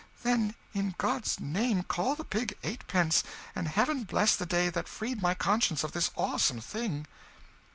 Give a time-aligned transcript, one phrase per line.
[0.23, 5.21] "Then in God's name call the pig eightpence, and heaven bless the day that freed
[5.21, 7.05] my conscience of this awesome thing!"